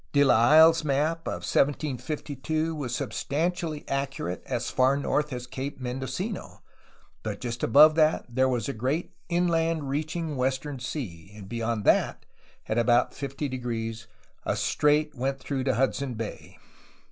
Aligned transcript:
De 0.13 0.21
ITsle's 0.21 0.83
map 0.83 1.27
of 1.27 1.45
1752 1.45 2.73
was 2.73 2.95
substantially 2.95 3.87
accurate 3.87 4.41
as 4.47 4.71
far 4.71 4.97
north 4.97 5.31
as 5.31 5.45
Cape 5.45 5.79
Mendocino, 5.79 6.63
but 7.21 7.39
just 7.39 7.61
above 7.61 7.93
that 7.93 8.25
there 8.27 8.49
was 8.49 8.67
a 8.67 8.73
great 8.73 9.13
inland 9.29 9.89
reaching 9.89 10.35
western 10.35 10.79
sea, 10.79 11.31
and 11.35 11.47
beyond 11.47 11.83
that, 11.85 12.25
at 12.67 12.79
about 12.79 13.11
50°, 13.11 14.07
a 14.43 14.55
strait 14.55 15.13
went 15.13 15.37
through 15.39 15.65
to 15.65 15.75
Hudson 15.75 16.15
Bay. 16.15 16.57